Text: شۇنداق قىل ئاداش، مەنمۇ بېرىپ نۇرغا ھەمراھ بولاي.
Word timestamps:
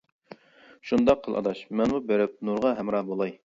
شۇنداق 0.91 1.21
قىل 1.27 1.37
ئاداش، 1.41 1.63
مەنمۇ 1.83 2.01
بېرىپ 2.09 2.37
نۇرغا 2.51 2.75
ھەمراھ 2.83 3.09
بولاي. 3.15 3.41